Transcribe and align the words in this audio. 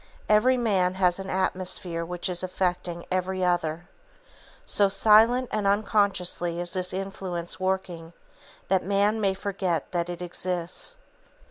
Every 0.27 0.57
man 0.57 0.95
has 0.95 1.19
an 1.19 1.29
atmosphere 1.29 2.03
which 2.03 2.27
is 2.27 2.41
affecting 2.41 3.05
every 3.11 3.43
other. 3.45 3.87
So 4.65 4.89
silent 4.89 5.49
and 5.51 5.67
unconsciously 5.67 6.59
is 6.59 6.73
this 6.73 6.91
influence 6.91 7.59
working, 7.59 8.13
that 8.67 8.83
man 8.83 9.21
may 9.21 9.35
forget 9.35 9.91
that 9.91 10.09
it 10.09 10.19
exists. 10.23 10.95